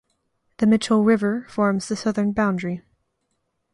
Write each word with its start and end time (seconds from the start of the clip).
The 0.57 0.65
"Mitchell 0.65 1.03
River" 1.03 1.45
forms 1.47 1.87
the 1.87 1.95
southern 1.95 2.31
boundary. 2.31 2.81